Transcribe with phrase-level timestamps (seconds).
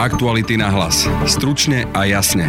[0.00, 1.04] Aktuality na hlas.
[1.28, 2.48] Stručne a jasne.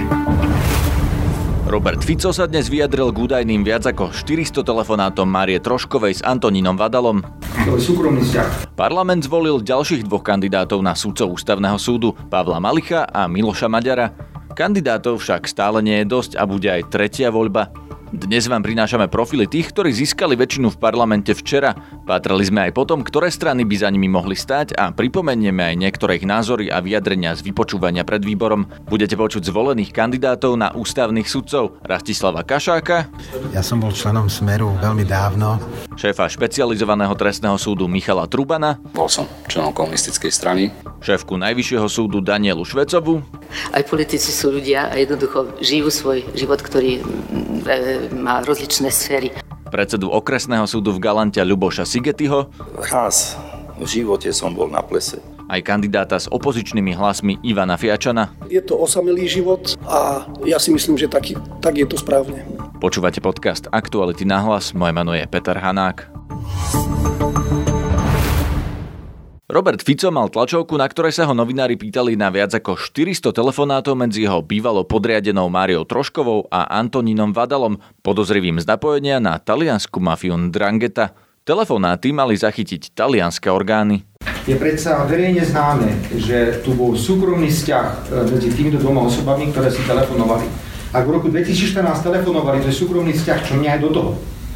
[1.67, 6.79] Robert Fico sa dnes vyjadril k údajným viac ako 400 telefonátom Márie Troškovej s Antonínom
[6.79, 7.19] Vadalom.
[7.67, 8.72] To je súkromný vzťah.
[8.79, 14.15] Parlament zvolil ďalších dvoch kandidátov na súdcov ústavného súdu, Pavla Malicha a Miloša Maďara.
[14.52, 17.72] Kandidátov však stále nie je dosť a bude aj tretia voľba.
[18.12, 21.72] Dnes vám prinášame profily tých, ktorí získali väčšinu v parlamente včera.
[22.04, 26.20] Pátrali sme aj potom, ktoré strany by za nimi mohli stať a pripomenieme aj niektoré
[26.20, 28.67] ich názory a vyjadrenia z vypočúvania pred výborom.
[28.91, 33.08] Budete počuť zvolených kandidátov na ústavných sudcov Rastislava Kašáka.
[33.55, 35.63] Ja som bol členom Smeru veľmi dávno.
[35.95, 38.75] Šéfa špecializovaného trestného súdu Michala Trubana.
[38.91, 40.63] Bol som členom komunistickej strany.
[40.99, 43.23] Šéfku Najvyššieho súdu Danielu Švecovu.
[43.72, 47.02] Aj politici sú ľudia a jednoducho žijú svoj život, ktorý e,
[48.18, 49.30] má rozličné sféry.
[49.70, 52.50] Predsedu okresného súdu v Galante Ľuboša Sigetyho.
[52.90, 53.38] Raz
[53.77, 55.22] v živote som bol na plese.
[55.45, 58.34] Aj kandidáta s opozičnými hlasmi Ivana Fiačana.
[58.50, 62.42] Je to osamelý život a ja si myslím, že taký, tak je to správne.
[62.81, 66.08] Počúvate podcast Aktuality na hlas, moje meno je Peter Hanák.
[69.52, 73.99] Robert Fico mal tlačovku, na ktorej sa ho novinári pýtali na viac ako 400 telefonátov
[73.99, 80.39] medzi jeho bývalo podriadenou Máriou Troškovou a Antonínom Vadalom, podozrivým z napojenia na taliansku mafiu
[80.47, 81.11] Drangheta.
[81.43, 84.08] Telefonáty mali zachytiť talianské orgány.
[84.47, 87.95] Je predsa verejne známe, že tu bol súkromný vzťah e,
[88.31, 90.47] medzi týmito dvoma osobami, ktoré si telefonovali.
[90.95, 94.11] Ak v roku 2014 telefonovali, to je súkromný vzťah, čo mňa aj do toho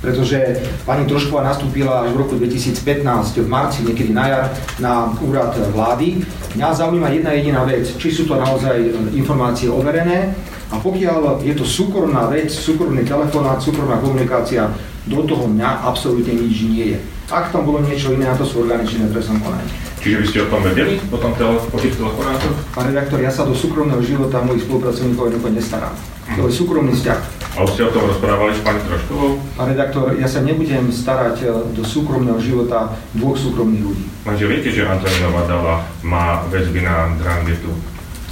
[0.05, 4.45] pretože pani Trošková nastúpila až v roku 2015, v marci, niekedy na jar,
[4.77, 6.21] na úrad vlády.
[6.53, 10.37] Mňa zaujíma jedna jediná vec, či sú to naozaj e, informácie overené
[10.69, 14.69] a pokiaľ je to súkromná vec, súkromný telefonát, súkromná komunikácia,
[15.05, 16.99] do toho mňa absolútne nič nie je.
[17.29, 19.69] Ak tam bolo niečo iné, a to sú orgány činné trestnom konaní.
[20.05, 22.53] Čiže by ste o tom vedeli, po, tom tele, tých telefonátoch?
[22.77, 25.95] Pán redaktor, ja sa do súkromného života mojich spolupracovníkov jednoducho nestarám.
[26.37, 27.19] To je súkromný vzťah.
[27.57, 29.41] A už ste o tom rozprávali s pani Troškovou?
[29.57, 34.05] Pán redaktor, ja sa nebudem starať e, do súkromného života dvoch súkromných ľudí.
[34.29, 37.73] Lenže viete, že Antonina Vadala má väzby na Drangetu.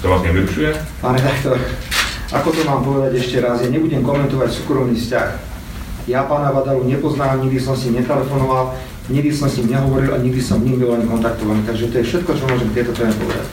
[0.02, 0.78] To vás nevyrušuje?
[1.02, 1.58] Pán redaktor,
[2.30, 5.53] ako to mám povedať ešte raz, ja nebudem komentovať súkromný vzťah.
[6.04, 8.76] Ja pána Vadalu nepoznám, nikdy som si netelefonoval,
[9.08, 11.64] nikdy som s ním nehovoril a nikdy som ním bol ani kontaktovaný.
[11.64, 13.48] Takže to je všetko, čo môžem k tejto téme povedať.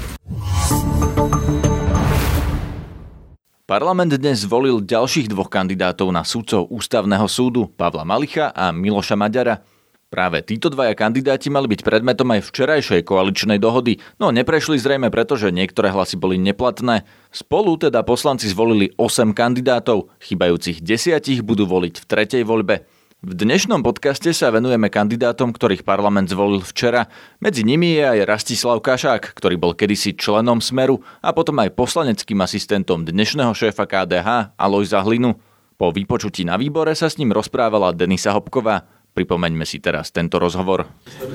[3.71, 9.63] Parlament dnes zvolil ďalších dvoch kandidátov na súdcov Ústavného súdu, Pavla Malicha a Miloša Maďara.
[10.11, 15.39] Práve títo dvaja kandidáti mali byť predmetom aj včerajšej koaličnej dohody, no neprešli zrejme preto,
[15.39, 17.07] že niektoré hlasy boli neplatné.
[17.31, 22.91] Spolu teda poslanci zvolili 8 kandidátov, chybajúcich desiatich budú voliť v tretej voľbe.
[23.23, 27.07] V dnešnom podcaste sa venujeme kandidátom, ktorých parlament zvolil včera.
[27.39, 32.43] Medzi nimi je aj Rastislav Kašák, ktorý bol kedysi členom Smeru a potom aj poslaneckým
[32.43, 35.39] asistentom dnešného šéfa KDH Alojza Hlinu.
[35.79, 39.00] Po vypočutí na výbore sa s ním rozprávala Denisa Hopková.
[39.11, 40.87] Pripomeňme si teraz tento rozhovor.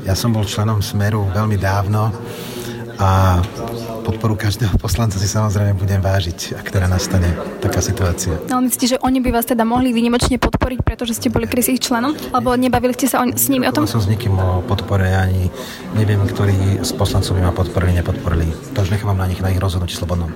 [0.07, 2.09] Ja som bol členom Smeru veľmi dávno
[2.95, 3.43] a
[4.05, 8.37] podporu každého poslanca si samozrejme budem vážiť, ak teda nastane taká situácia.
[8.47, 11.83] No myslíte, že oni by vás teda mohli výnimočne podporiť, pretože ste boli kedy ich
[11.83, 12.13] členom?
[12.31, 13.89] Alebo nebavili ste sa o, s nimi o tom?
[13.89, 15.49] som s nikým o podpore, ani
[15.97, 18.47] neviem, ktorí z poslancov by ma podporili, nepodporili.
[18.77, 20.31] To už nechávam na nich, na ich rozhodnutí slobodnom.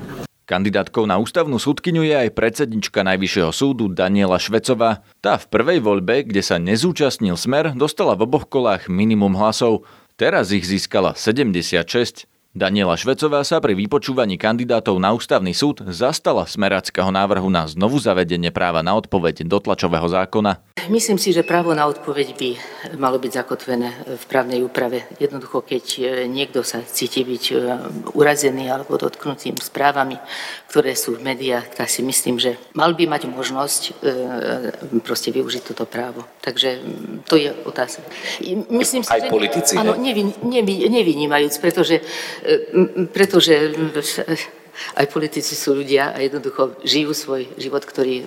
[0.50, 5.06] Kandidátkou na ústavnú súdkyňu je aj predsednička Najvyššieho súdu Daniela Švecová.
[5.22, 9.86] Tá v prvej voľbe, kde sa nezúčastnil smer, dostala v oboch kolách minimum hlasov.
[10.18, 12.26] Teraz ich získala 76.
[12.50, 18.50] Daniela Švecová sa pri vypočúvaní kandidátov na ústavný súd zastala smerackého návrhu na znovu zavedenie
[18.50, 20.58] práva na odpoveď do tlačového zákona.
[20.90, 22.50] Myslím si, že právo na odpoveď by
[22.98, 25.06] malo byť zakotvené v právnej úprave.
[25.22, 27.56] Jednoducho, keď e, niekto sa cíti byť e,
[28.18, 30.18] urazený alebo dotknutým správami,
[30.74, 33.92] ktoré sú v médiách, tak si myslím, že mal by mať možnosť e,
[35.06, 36.26] proste využiť toto právo.
[36.42, 36.82] Takže
[37.30, 38.02] to je otázka.
[38.74, 39.78] Myslím si, Aj že, politici?
[39.78, 42.02] Áno, nevy, nevy, nevynímajúc, pretože,
[43.12, 43.76] pretože
[44.96, 48.24] aj politici sú ľudia a jednoducho žijú svoj život, ktorý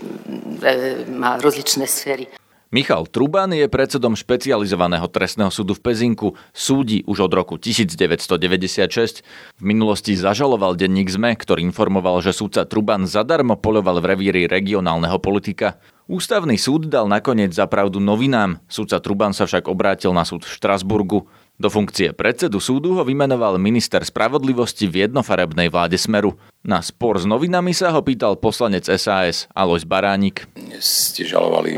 [1.08, 2.28] má rozličné sféry.
[2.72, 6.40] Michal Truban je predsedom špecializovaného trestného súdu v Pezinku.
[6.56, 9.20] Súdi už od roku 1996.
[9.60, 15.20] V minulosti zažaloval denník ZME, ktorý informoval, že súdca Truban zadarmo poľoval v revíri regionálneho
[15.20, 15.76] politika.
[16.08, 18.56] Ústavný súd dal nakoniec zapravdu novinám.
[18.72, 21.28] Súdca Truban sa však obrátil na súd v Štrasburgu.
[21.62, 26.34] Do funkcie predsedu súdu ho vymenoval minister spravodlivosti v jednofarebnej vláde Smeru.
[26.66, 30.50] Na spor s novinami sa ho pýtal poslanec SAS Alois Baránik.
[30.82, 31.70] Ste žalovali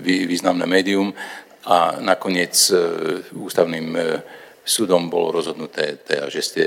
[0.00, 1.12] významné médium
[1.68, 2.80] a nakoniec e,
[3.36, 4.00] ústavným e,
[4.64, 6.62] súdom bolo rozhodnuté, teda, že ste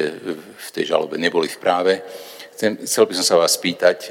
[0.53, 2.05] v tej žalobe neboli v práve.
[2.53, 4.09] Chcem, chcel by som sa vás spýtať, e,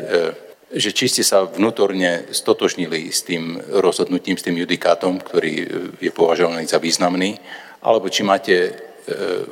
[0.75, 5.55] že či ste sa vnútorne stotožnili s tým rozhodnutím, s tým judikátom, ktorý
[6.03, 7.38] je považovaný za významný,
[7.82, 8.73] alebo či máte e,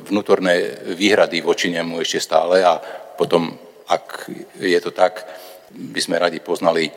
[0.05, 2.77] vnútorné výhrady voči nemu ešte stále a
[3.17, 3.49] potom,
[3.89, 4.29] ak
[4.61, 5.25] je to tak,
[5.69, 6.89] by sme radi poznali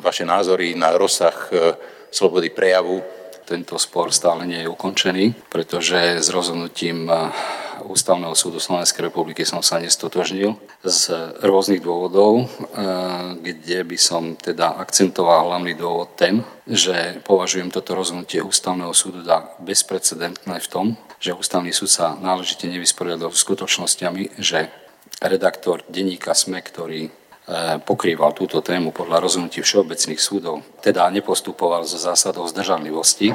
[0.00, 1.56] vaše názory na rozsah e,
[2.10, 3.02] slobody prejavu.
[3.46, 7.30] Tento spor stále nie je ukončený, pretože s rozhodnutím eh,
[7.84, 11.02] Ústavného súdu Slovenskej republiky som sa nestotožnil z
[11.40, 12.46] rôznych dôvodov, eh,
[13.40, 19.56] kde by som teda akcentoval hlavný dôvod ten, že považujem toto rozhodnutie Ústavného súdu za
[19.60, 20.86] bezprecedentné v tom,
[21.16, 24.68] že Ústavný súd sa náležite nevysporiadal s skutočnosťami, že
[25.20, 27.12] redaktor denníka SME, ktorý
[27.50, 33.34] E, pokrýval túto tému podľa rozhodnutí všeobecných súdov, teda nepostupoval so zásadou zdržanlivosti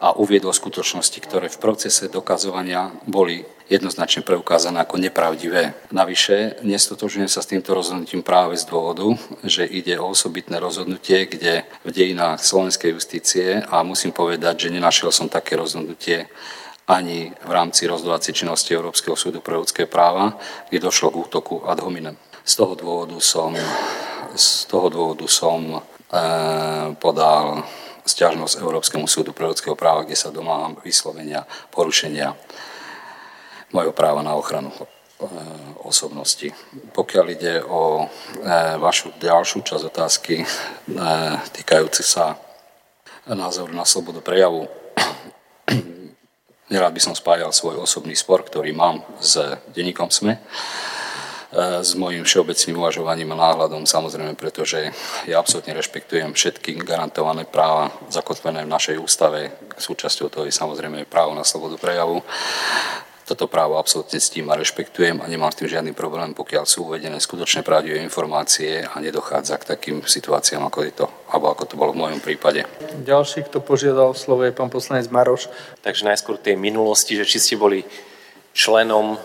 [0.00, 5.78] a uviedol skutočnosti, ktoré v procese dokazovania boli jednoznačne preukázané ako nepravdivé.
[5.94, 9.14] Navyše, nestotožňujem sa s týmto rozhodnutím práve z dôvodu,
[9.46, 15.14] že ide o osobitné rozhodnutie, kde v dejinách slovenskej justície, a musím povedať, že nenašiel
[15.14, 16.26] som také rozhodnutie
[16.90, 20.34] ani v rámci rozhodovacej činnosti Európskeho súdu pre ľudské práva,
[20.66, 22.18] kde došlo k útoku ad hominem.
[22.42, 23.54] Z toho dôvodu som,
[24.34, 25.80] z toho dôvodu som e,
[26.98, 27.62] podal
[28.02, 32.34] stiažnosť Európskemu súdu pre ľudského práva, kde sa domáham vyslovenia porušenia
[33.70, 34.78] mojho práva na ochranu e,
[35.86, 36.50] osobnosti.
[36.94, 38.06] Pokiaľ ide o e,
[38.78, 40.46] vašu ďalšiu časť otázky e,
[41.54, 42.38] týkajúci sa
[43.30, 44.66] názoru na slobodu prejavu,
[46.72, 49.38] nerád by som spájal svoj osobný spor, ktorý mám s
[49.70, 50.38] denníkom SME
[51.82, 54.94] s mojim všeobecným uvažovaním a náhľadom, samozrejme, pretože
[55.26, 59.50] ja absolútne rešpektujem všetky garantované práva zakotvené v našej ústave.
[59.74, 62.22] Súčasťou toho je samozrejme právo na slobodu prejavu.
[63.30, 67.14] Toto právo absolútne ctím a rešpektujem a nemám s tým žiadny problém, pokiaľ sú uvedené
[67.22, 71.94] skutočné pravdivé informácie a nedochádza k takým situáciám, ako je to, alebo ako to bolo
[71.94, 72.66] v mojom prípade.
[73.06, 75.46] Ďalší, kto požiadal slovo, je pán poslanec Maroš.
[75.78, 77.86] Takže najskôr tej minulosti, že či ste boli
[78.50, 79.20] členom eh,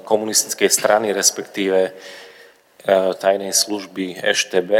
[0.00, 1.92] komunistickej strany, respektíve eh,
[3.20, 4.72] tajnej služby EŠTB.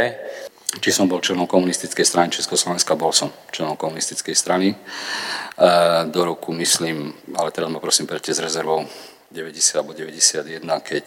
[0.79, 4.71] Či som bol členom komunistickej strany Československa, bol som členom komunistickej strany.
[4.71, 8.87] Eh, do roku, myslím, ale teraz ma prosím prete s rezervou
[9.31, 11.05] 90 alebo 91, keď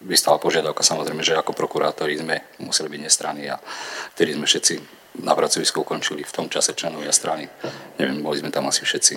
[0.00, 3.60] vystala požiadavka, samozrejme, že ako prokurátori sme museli byť nestranní a
[4.16, 4.74] vtedy sme všetci
[5.24, 7.48] na pracovisku ukončili v tom čase členovia strany.
[8.00, 9.16] Neviem, boli sme tam asi všetci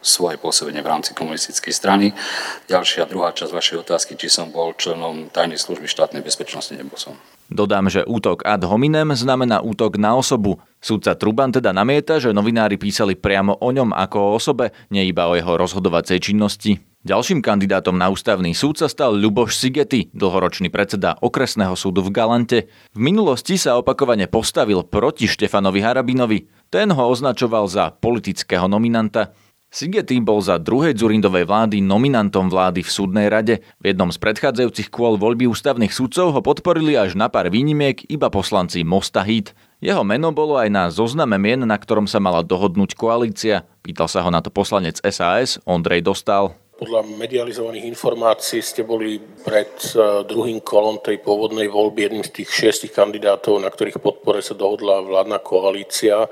[0.00, 2.06] svoje pôsobenie v rámci komunistickej strany.
[2.66, 7.16] Ďalšia druhá časť vašej otázky, či som bol členom tajnej služby štátnej bezpečnosti, nebol som.
[7.52, 10.62] Dodám, že útok ad hominem znamená útok na osobu.
[10.78, 15.26] Súdca Truban teda namieta, že novinári písali priamo o ňom ako o osobe, nie iba
[15.26, 16.78] o jeho rozhodovacej činnosti.
[17.00, 22.68] Ďalším kandidátom na ústavný súd sa stal Ľuboš Sigety, dlhoročný predseda okresného súdu v Galante.
[22.92, 26.68] V minulosti sa opakovane postavil proti Štefanovi Harabinovi.
[26.68, 29.32] Ten ho označoval za politického nominanta.
[29.70, 33.62] Sigety bol za druhej Zurindovej vlády nominantom vlády v súdnej rade.
[33.78, 38.34] V jednom z predchádzajúcich kôl voľby ústavných sudcov ho podporili až na pár výnimiek iba
[38.34, 39.54] poslanci Mosta Hit.
[39.78, 43.62] Jeho meno bolo aj na zozname mien, na ktorom sa mala dohodnúť koalícia.
[43.86, 46.50] Pýtal sa ho na to poslanec SAS Ondrej Dostal.
[46.74, 52.50] Podľa medializovaných informácií ste boli pred e, druhým kolom tej pôvodnej voľby jedným z tých
[52.50, 56.26] šiestich kandidátov, na ktorých podpore sa dohodla vládna koalícia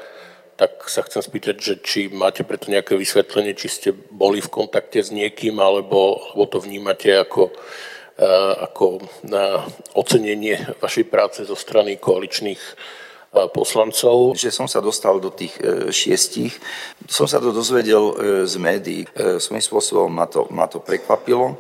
[0.59, 4.99] tak sa chcem spýtať, že či máte preto nejaké vysvetlenie, či ste boli v kontakte
[4.99, 9.63] s niekým, alebo, alebo to vnímate ako, uh, ako na
[9.95, 14.35] ocenenie vašej práce zo strany koaličných uh, poslancov.
[14.35, 15.55] Že som sa dostal do tých
[15.95, 16.59] šiestich,
[17.07, 19.07] som sa to dozvedel z médií.
[19.15, 21.55] Svojím spôsobom ma to, ma to prekvapilo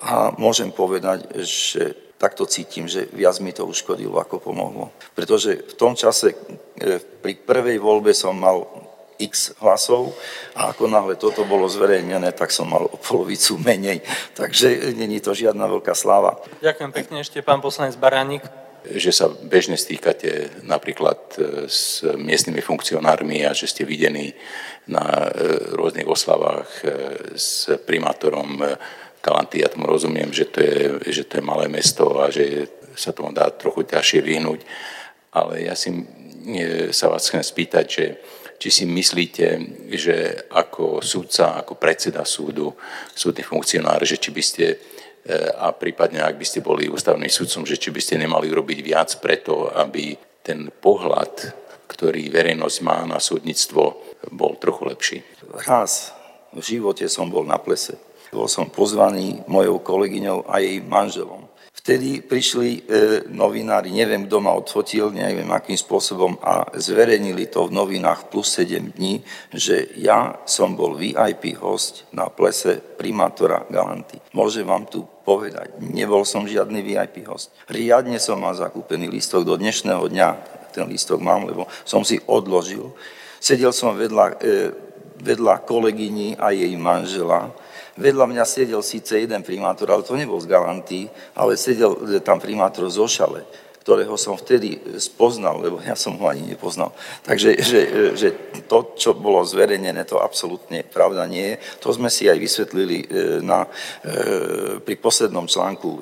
[0.00, 4.90] a môžem povedať, že takto cítim, že viac mi to uškodilo, ako pomohlo.
[5.14, 6.34] Pretože v tom čase,
[6.74, 8.66] e, pri prvej voľbe som mal
[9.18, 10.14] x hlasov
[10.54, 14.02] a ako náhle toto bolo zverejnené, tak som mal o polovicu menej.
[14.34, 16.38] Takže není to žiadna veľká sláva.
[16.62, 18.42] Ďakujem pekne ešte pán poslanec Baránik.
[18.88, 24.34] Že sa bežne stýkate napríklad e, s miestnymi funkcionármi a že ste videní
[24.90, 26.70] na e, rôznych oslavách
[27.34, 28.58] s primátorom
[29.20, 30.76] Kalanty, ja tomu rozumiem, že to, je,
[31.10, 34.60] že to je malé mesto a že sa tomu dá trochu ťažšie vyhnúť,
[35.34, 35.90] ale ja si
[36.90, 38.04] sa vás chcem spýtať, že
[38.58, 39.46] či si myslíte,
[39.94, 42.74] že ako súdca, ako predseda súdu,
[43.14, 44.76] súdny funkcionár, že či by ste e,
[45.54, 49.14] a prípadne ak by ste boli ústavným súdcom, že či by ste nemali urobiť viac
[49.22, 51.54] preto, aby ten pohľad,
[51.86, 54.02] ktorý verejnosť má na súdnictvo,
[54.34, 55.18] bol trochu lepší.
[55.62, 56.18] Raz
[56.50, 57.94] v živote som bol na plese.
[58.32, 61.48] Bol som pozvaný mojou kolegyňou a jej manželom.
[61.88, 62.80] Vtedy prišli e,
[63.32, 68.92] novinári, neviem, kto ma odfotil, neviem akým spôsobom a zverejnili to v novinách plus 7
[68.92, 69.24] dní,
[69.56, 74.20] že ja som bol VIP host na plese primátora Galanty.
[74.36, 77.56] Môžem vám tu povedať, nebol som žiadny VIP host.
[77.72, 80.28] Riadne som mal zakúpený lístok do dnešného dňa,
[80.76, 82.92] ten lístok mám, lebo som si odložil.
[83.40, 84.87] Sedel som vedľa, e,
[85.20, 87.50] vedľa kolegyni a jej manžela,
[87.98, 92.86] Vedľa mňa sedel síce jeden primátor, ale to nebol z Galanty, ale sedel tam primátor
[92.86, 93.42] z Ošale
[93.82, 96.92] ktorého som vtedy spoznal, lebo ja som ho ani nepoznal.
[97.24, 97.80] Takže že,
[98.12, 98.28] že
[98.68, 101.60] to, čo bolo zverejnené, to absolútne pravda nie je.
[101.80, 103.06] To sme si aj vysvetlili e,
[103.40, 103.64] na,
[104.04, 105.98] e, pri poslednom článku e,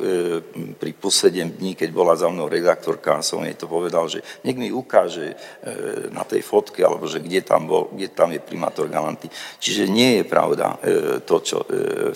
[0.75, 4.75] pri 7 dní, keď bola za mnou redaktorka, som jej to povedal, že nech mi
[4.75, 5.39] ukáže
[6.11, 9.31] na tej fotke, alebo že kde tam, bol, kde tam je primátor Galanty.
[9.63, 10.77] Čiže nie je pravda
[11.23, 11.63] to, čo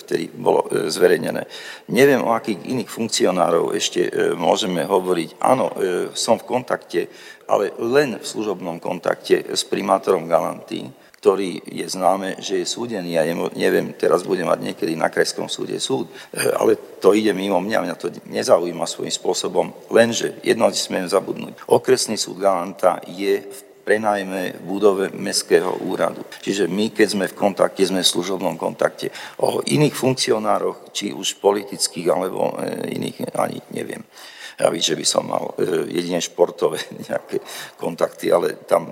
[0.01, 1.47] vtedy bolo zverejnené.
[1.91, 5.39] Neviem, o akých iných funkcionárov ešte môžeme hovoriť.
[5.41, 7.05] Áno, áno, e, som v kontakte,
[7.45, 10.89] ale len v služobnom kontakte s primátorom Galanty,
[11.21, 13.13] ktorý je známe, že je súdený.
[13.13, 13.21] Ja
[13.53, 17.85] neviem, teraz budem mať niekedy na Krajskom súde súd, e, ale to ide mimo mňa,
[17.85, 19.69] mňa to nezaujíma svojím spôsobom.
[19.93, 21.69] Lenže jedno smiem zabudnúť.
[21.69, 26.21] Okresný súd Galanta je v prenajme v budove Mestského úradu.
[26.45, 29.09] Čiže my, keď sme v kontakte, sme v služobnom kontakte.
[29.41, 34.05] O iných funkcionároch, či už politických, alebo e, iných, ani neviem
[34.69, 36.77] víš, že by som mal e, jedine športové
[37.09, 37.41] nejaké
[37.81, 38.85] kontakty, ale tam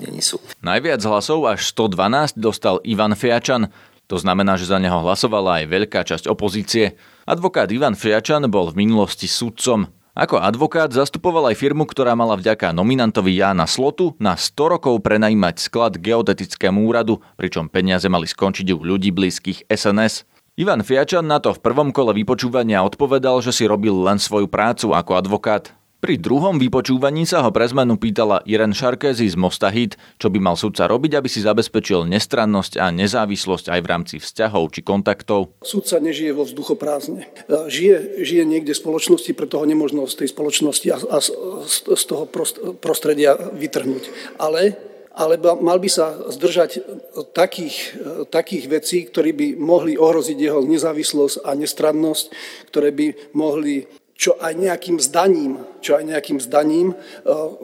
[0.00, 0.42] nie sú.
[0.64, 3.70] Najviac hlasov až 112 dostal Ivan Fiačan.
[4.10, 6.98] To znamená, že za neho hlasovala aj veľká časť opozície.
[7.24, 9.88] Advokát Ivan Fiačan bol v minulosti sudcom.
[10.14, 15.58] Ako advokát zastupoval aj firmu, ktorá mala vďaka nominantovi Jána Slotu na 100 rokov prenajímať
[15.58, 20.22] sklad geodetickému úradu, pričom peniaze mali skončiť u ľudí blízkych SNS.
[20.54, 24.94] Ivan Fiačan na to v prvom kole vypočúvania odpovedal, že si robil len svoju prácu
[24.94, 25.74] ako advokát.
[25.98, 29.74] Pri druhom vypočúvaní sa ho pre zmenu pýtala Irene Šarkézy z Mosta
[30.14, 34.70] čo by mal sudca robiť, aby si zabezpečil nestrannosť a nezávislosť aj v rámci vzťahov
[34.70, 35.58] či kontaktov.
[35.66, 37.26] Sudca nežije vo vzduchoprázdne.
[37.50, 41.18] Žije, žije niekde v spoločnosti, preto ho nemôžno z tej spoločnosti a, a
[41.66, 42.30] z toho
[42.78, 44.38] prostredia vytrhnúť.
[44.38, 46.82] Ale ale mal by sa zdržať
[47.30, 47.94] takých,
[48.34, 52.24] takých vecí, ktoré by mohli ohroziť jeho nezávislosť a nestrannosť,
[52.70, 53.06] ktoré by
[53.38, 56.96] mohli čo aj nejakým zdaním, čo aj nejakým zdaním e,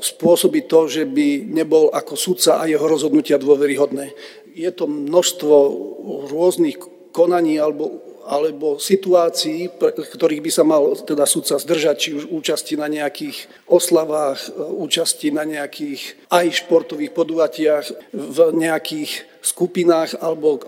[0.03, 4.11] spôsobiť to, že by nebol ako sudca a jeho rozhodnutia dôveryhodné.
[4.59, 5.55] Je to množstvo
[6.27, 6.75] rôznych
[7.15, 9.73] konaní alebo alebo situácií,
[10.17, 15.49] ktorých by sa mal teda sudca zdržať, či už účasti na nejakých oslavách, účasti na
[15.49, 20.61] nejakých aj športových podujatiach, v nejakých skupinách alebo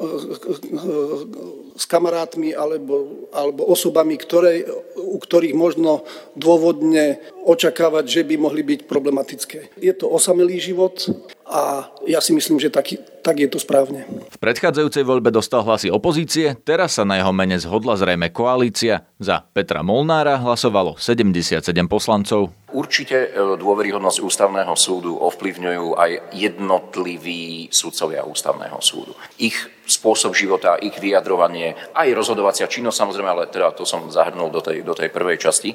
[1.83, 4.62] s kamarátmi alebo, alebo osobami, ktoré,
[4.95, 6.07] u ktorých možno
[6.39, 9.83] dôvodne očakávať, že by mohli byť problematické.
[9.83, 11.03] Je to osamelý život
[11.43, 12.95] a ja si myslím, že tak,
[13.27, 14.07] tak je to správne.
[14.07, 19.03] V predchádzajúcej voľbe dostal hlasy opozície, teraz sa na jeho mene zhodla zrejme koalícia.
[19.19, 22.55] Za Petra Molnára hlasovalo 77 poslancov.
[22.73, 29.12] Určite e, dôveryhodnosť ústavného súdu ovplyvňujú aj jednotliví sudcovia ústavného súdu.
[29.37, 34.62] Ich spôsob života, ich vyjadrovanie, aj rozhodovacia činnosť samozrejme, ale teda to som zahrnul do
[34.62, 35.75] tej, do tej prvej časti.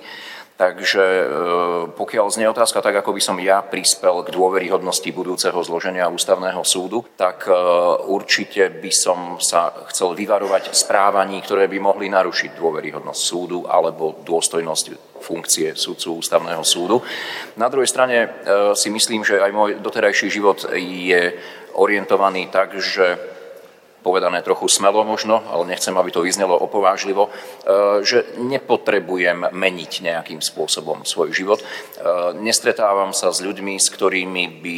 [0.57, 1.25] Takže e,
[1.93, 7.05] pokiaľ znie otázka tak, ako by som ja prispel k dôveryhodnosti budúceho zloženia ústavného súdu,
[7.13, 7.53] tak e,
[8.09, 15.21] určite by som sa chcel vyvarovať správaní, ktoré by mohli narušiť dôveryhodnosť súdu alebo dôstojnosť
[15.21, 17.05] funkcie súdcu ústavného súdu.
[17.53, 18.27] Na druhej strane e,
[18.73, 21.37] si myslím, že aj môj doterajší život je
[21.77, 23.36] orientovaný tak, že
[24.07, 27.31] povedané trochu smelo možno, ale nechcem, aby to vyznelo opovážlivo, e,
[28.07, 31.59] že nepotrebujem meniť nejakým spôsobom svoj život.
[31.59, 31.65] E,
[32.39, 34.77] nestretávam sa s ľuďmi, s ktorými by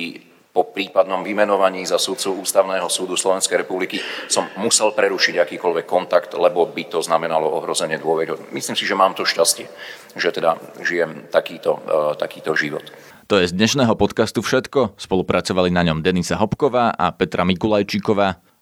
[0.50, 6.66] po prípadnom vymenovaní za súdcu Ústavného súdu Slovenskej republiky som musel prerušiť akýkoľvek kontakt, lebo
[6.66, 8.34] by to znamenalo ohrozenie dôvery.
[8.50, 9.70] Myslím si, že mám to šťastie,
[10.18, 12.82] že teda žijem takýto, e, takýto život.
[13.30, 14.98] To je z dnešného podcastu všetko.
[14.98, 18.49] Spolupracovali na ňom Denisa Hopková a Petra Mikulajčíková.